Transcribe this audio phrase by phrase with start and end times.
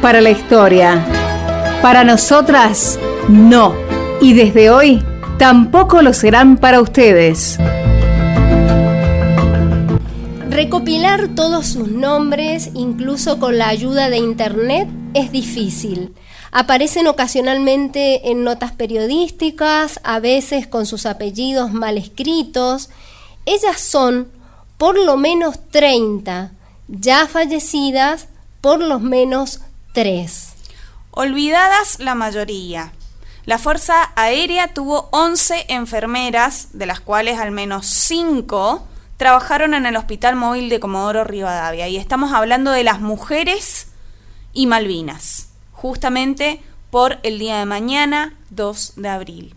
[0.00, 1.04] para la historia.
[1.82, 3.74] Para nosotras, no.
[4.20, 5.02] Y desde hoy,
[5.38, 7.58] tampoco lo serán para ustedes.
[10.48, 16.14] Recopilar todos sus nombres, incluso con la ayuda de Internet, es difícil.
[16.52, 22.88] Aparecen ocasionalmente en notas periodísticas, a veces con sus apellidos mal escritos.
[23.46, 24.28] Ellas son
[24.78, 26.52] por lo menos 30,
[26.86, 28.28] ya fallecidas
[28.60, 29.60] por lo menos
[29.92, 30.54] 3.
[31.12, 32.92] Olvidadas la mayoría.
[33.46, 38.86] La Fuerza Aérea tuvo 11 enfermeras, de las cuales al menos 5
[39.16, 41.88] trabajaron en el Hospital Móvil de Comodoro Rivadavia.
[41.88, 43.88] Y estamos hablando de las mujeres
[44.52, 49.54] y Malvinas, justamente por el día de mañana, 2 de abril.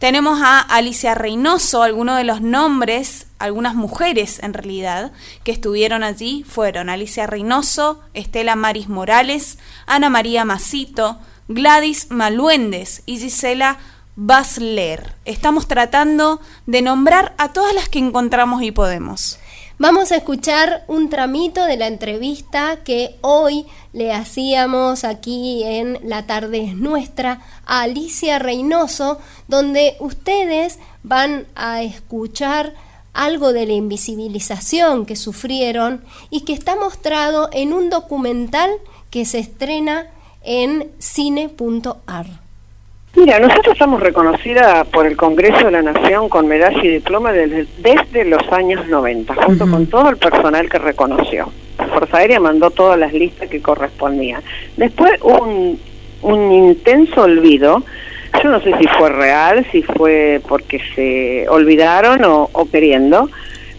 [0.00, 5.12] Tenemos a Alicia Reynoso, algunos de los nombres, algunas mujeres en realidad,
[5.44, 13.18] que estuvieron allí fueron Alicia Reynoso, Estela Maris Morales, Ana María Macito, Gladys Maluendes y
[13.18, 13.76] Gisela
[14.16, 15.16] Basler.
[15.26, 19.38] Estamos tratando de nombrar a todas las que encontramos y podemos.
[19.80, 23.64] Vamos a escuchar un tramito de la entrevista que hoy
[23.94, 32.74] le hacíamos aquí en La tarde nuestra a Alicia Reynoso, donde ustedes van a escuchar
[33.14, 38.70] algo de la invisibilización que sufrieron y que está mostrado en un documental
[39.08, 40.08] que se estrena
[40.42, 42.39] en cine.ar.
[43.16, 47.66] Mira, nosotros estamos reconocidas por el Congreso de la Nación con medalla y diploma desde,
[47.78, 51.50] desde los años 90, junto con todo el personal que reconoció.
[51.78, 54.42] La Fuerza Aérea mandó todas las listas que correspondían.
[54.76, 55.78] Después un,
[56.22, 57.82] un intenso olvido,
[58.42, 63.28] yo no sé si fue real, si fue porque se olvidaron o, o queriendo,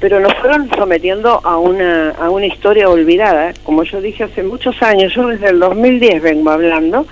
[0.00, 3.52] pero nos fueron sometiendo a una, a una historia olvidada.
[3.62, 7.06] Como yo dije hace muchos años, yo desde el 2010 vengo hablando,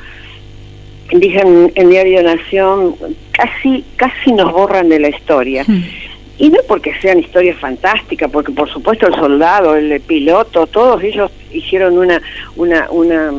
[1.13, 1.41] dije
[1.75, 2.95] en, Diario Nación,
[3.33, 5.65] casi, casi nos borran de la historia.
[5.67, 5.83] Hmm.
[6.39, 11.31] Y no porque sean historias fantásticas, porque por supuesto el soldado, el piloto, todos ellos
[11.53, 12.23] hicieron una,
[12.57, 13.33] una, una,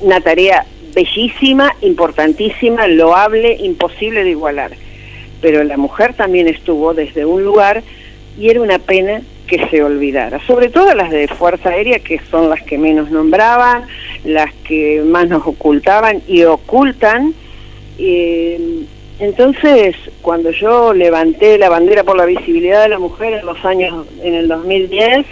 [0.00, 4.72] una tarea bellísima, importantísima, loable, imposible de igualar.
[5.40, 7.82] Pero la mujer también estuvo desde un lugar
[8.38, 12.48] y era una pena que se olvidara, sobre todo las de Fuerza Aérea, que son
[12.48, 13.84] las que menos nombraban,
[14.24, 17.34] las que más nos ocultaban y ocultan.
[17.98, 18.84] Eh,
[19.18, 24.06] entonces, cuando yo levanté la bandera por la visibilidad de la mujer en los años,
[24.22, 25.26] en el 2010,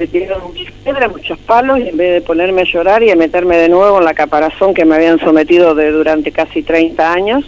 [0.00, 3.16] me tiraron muchas piedras, muchos palos, y en vez de ponerme a llorar y a
[3.16, 7.44] meterme de nuevo en la caparazón que me habían sometido de, durante casi 30 años,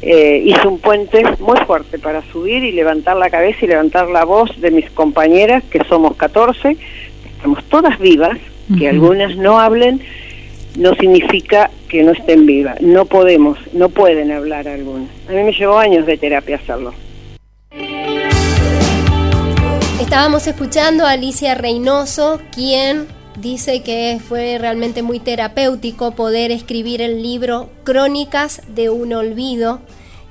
[0.00, 4.24] eh, hice un puente muy fuerte para subir y levantar la cabeza y levantar la
[4.24, 6.76] voz de mis compañeras, que somos 14,
[7.36, 8.38] estamos todas vivas,
[8.78, 10.00] que algunas no hablen,
[10.78, 15.08] no significa que no estén vivas, no podemos, no pueden hablar algunas.
[15.28, 16.94] A mí me llevó años de terapia hacerlo.
[20.00, 27.22] Estábamos escuchando a Alicia Reynoso, quien dice que fue realmente muy terapéutico poder escribir el
[27.22, 29.80] libro Crónicas de un Olvido.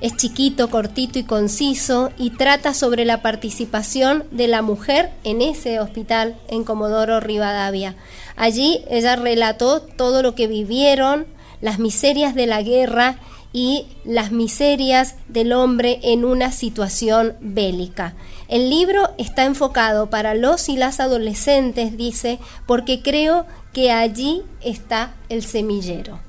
[0.00, 5.80] Es chiquito, cortito y conciso y trata sobre la participación de la mujer en ese
[5.80, 7.96] hospital en Comodoro Rivadavia.
[8.36, 11.26] Allí ella relató todo lo que vivieron,
[11.60, 13.18] las miserias de la guerra
[13.52, 18.14] y las miserias del hombre en una situación bélica.
[18.46, 25.14] El libro está enfocado para los y las adolescentes, dice, porque creo que allí está
[25.28, 26.20] el semillero.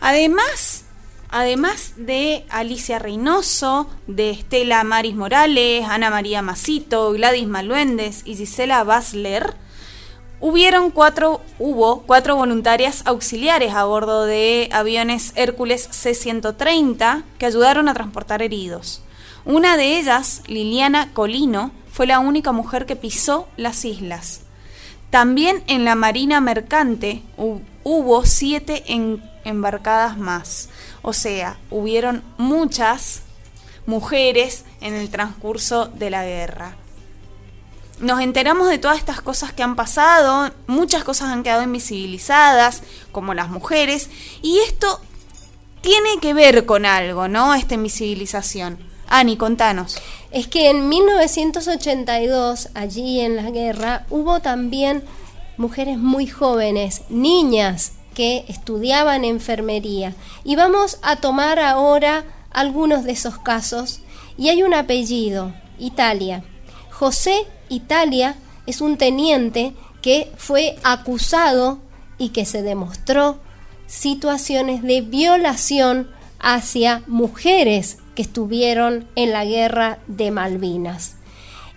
[0.00, 0.85] Además,
[1.28, 8.84] además de Alicia Reynoso, de Estela Maris Morales, Ana María Macito, Gladys Maluendes y Gisela
[8.84, 9.54] Basler,
[10.38, 17.94] Hubieron cuatro, hubo cuatro voluntarias auxiliares a bordo de aviones Hércules C-130 que ayudaron a
[17.94, 19.02] transportar heridos.
[19.46, 24.42] Una de ellas, Liliana Colino, fue la única mujer que pisó las islas.
[25.08, 27.22] También en la Marina Mercante
[27.88, 28.82] hubo siete
[29.44, 30.70] embarcadas más.
[31.02, 33.22] O sea, hubieron muchas
[33.86, 36.76] mujeres en el transcurso de la guerra
[37.98, 43.32] nos enteramos de todas estas cosas que han pasado, muchas cosas han quedado invisibilizadas, como
[43.32, 44.10] las mujeres,
[44.42, 45.00] y esto
[45.80, 47.54] tiene que ver con algo, ¿no?
[47.54, 48.78] Esta invisibilización.
[49.08, 49.98] Ani, contanos.
[50.30, 55.04] Es que en 1982, allí en la guerra, hubo también
[55.56, 60.14] mujeres muy jóvenes, niñas que estudiaban enfermería.
[60.44, 64.00] Y vamos a tomar ahora algunos de esos casos.
[64.38, 66.42] Y hay un apellido, Italia.
[66.90, 68.36] José Italia
[68.66, 71.78] es un teniente que fue acusado
[72.18, 73.38] y que se demostró
[73.86, 81.15] situaciones de violación hacia mujeres que estuvieron en la guerra de Malvinas.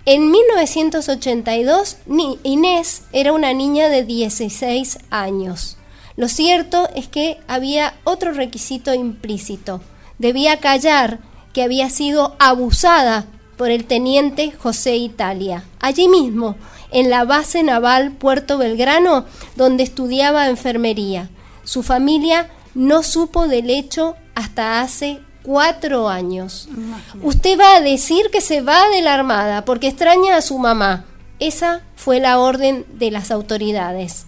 [0.05, 1.97] En 1982,
[2.43, 5.77] Inés era una niña de 16 años.
[6.15, 9.81] Lo cierto es que había otro requisito implícito.
[10.17, 11.19] Debía callar
[11.53, 13.25] que había sido abusada
[13.57, 16.55] por el teniente José Italia, allí mismo,
[16.91, 19.25] en la base naval Puerto Belgrano,
[19.55, 21.29] donde estudiaba enfermería.
[21.63, 25.19] Su familia no supo del hecho hasta hace
[25.49, 26.69] cuatro años.
[27.23, 31.05] Usted va a decir que se va de la Armada porque extraña a su mamá.
[31.39, 34.27] Esa fue la orden de las autoridades.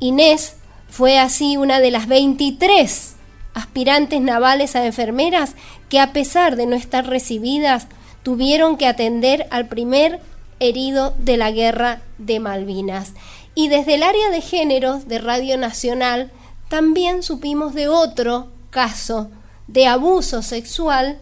[0.00, 0.54] Inés
[0.88, 3.14] fue así una de las 23
[3.52, 5.54] aspirantes navales a enfermeras
[5.90, 7.86] que a pesar de no estar recibidas,
[8.22, 10.22] tuvieron que atender al primer
[10.60, 13.12] herido de la guerra de Malvinas.
[13.54, 16.32] Y desde el área de géneros de Radio Nacional
[16.70, 19.28] también supimos de otro caso
[19.66, 21.18] de abuso sexual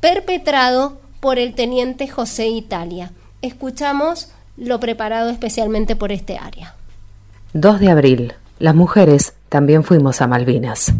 [0.00, 3.12] perpetrado por el teniente José Italia.
[3.42, 6.74] Escuchamos lo preparado especialmente por este área.
[7.54, 8.34] 2 de abril.
[8.58, 10.92] Las mujeres también fuimos a Malvinas.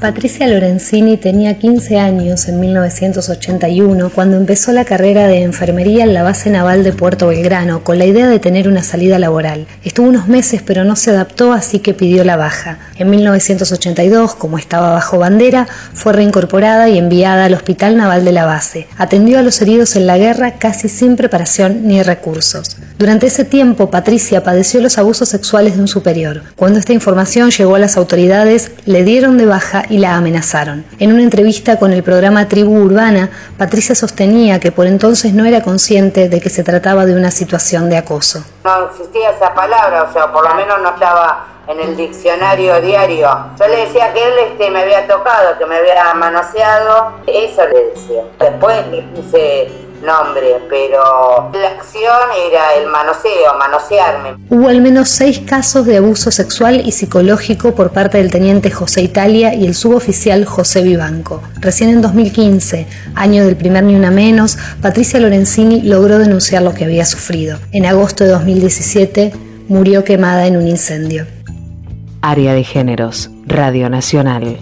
[0.00, 6.22] Patricia Lorenzini tenía 15 años en 1981 cuando empezó la carrera de enfermería en la
[6.22, 9.66] base naval de Puerto Belgrano con la idea de tener una salida laboral.
[9.84, 12.78] Estuvo unos meses pero no se adaptó así que pidió la baja.
[12.98, 18.46] En 1982, como estaba bajo bandera, fue reincorporada y enviada al Hospital Naval de la
[18.46, 18.88] base.
[18.96, 22.78] Atendió a los heridos en la guerra casi sin preparación ni recursos.
[22.98, 26.42] Durante ese tiempo, Patricia padeció los abusos sexuales de un superior.
[26.56, 30.86] Cuando esta información llegó a las autoridades, le dieron de baja y la amenazaron.
[30.98, 33.28] En una entrevista con el programa Tribu Urbana,
[33.58, 37.90] Patricia sostenía que por entonces no era consciente de que se trataba de una situación
[37.90, 38.42] de acoso.
[38.64, 43.28] No existía esa palabra, o sea, por lo menos no estaba en el diccionario diario.
[43.58, 47.84] Yo le decía que él este, me había tocado, que me había manoseado, eso le
[47.90, 48.22] decía.
[48.38, 49.68] Después le puse
[50.02, 52.14] nombre, pero la acción
[52.48, 54.36] era el manoseo, manosearme.
[54.50, 59.02] Hubo al menos seis casos de abuso sexual y psicológico por parte del teniente José
[59.02, 61.42] Italia y el suboficial José Vivanco.
[61.60, 66.84] Recién en 2015, año del primer Ni Una Menos, Patricia Lorenzini logró denunciar lo que
[66.84, 67.58] había sufrido.
[67.72, 69.32] En agosto de 2017
[69.68, 71.26] murió quemada en un incendio.
[72.28, 74.58] Área de Géneros, Radio Nacional.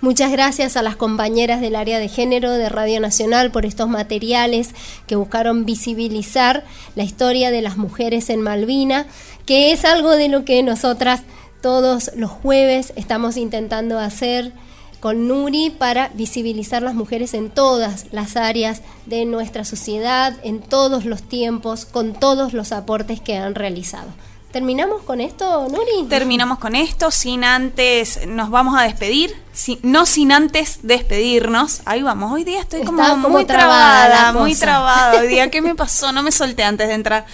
[0.00, 4.70] Muchas gracias a las compañeras del área de género de Radio Nacional por estos materiales
[5.06, 6.64] que buscaron visibilizar
[6.94, 9.08] la historia de las mujeres en Malvina,
[9.44, 11.24] que es algo de lo que nosotras
[11.60, 14.52] todos los jueves estamos intentando hacer
[15.00, 21.04] con Nuri para visibilizar las mujeres en todas las áreas de nuestra sociedad, en todos
[21.04, 24.08] los tiempos, con todos los aportes que han realizado.
[24.52, 26.08] ¿Terminamos con esto, Nuri?
[26.08, 29.36] Terminamos con esto, sin antes, nos vamos a despedir,
[29.82, 31.82] no sin antes despedirnos.
[31.84, 35.20] Ahí vamos, hoy día estoy como, muy trabada, muy trabada.
[35.20, 36.10] Hoy día, ¿qué me pasó?
[36.10, 37.26] No me solté antes de entrar.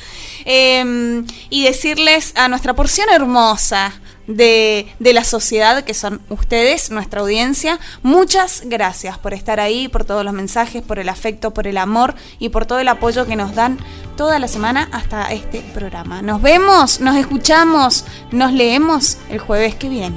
[0.44, 3.94] Em, y decirles a nuestra porción hermosa,
[4.26, 7.78] de, de, la sociedad, que son ustedes, nuestra audiencia.
[8.02, 12.14] Muchas gracias por estar ahí, por todos los mensajes, por el afecto, por el amor
[12.38, 13.78] y por todo el apoyo que nos dan
[14.16, 16.23] toda la semana hasta este programa.
[16.23, 20.14] Nos vemos, nos escuchamos, nos leemos el jueves que viene.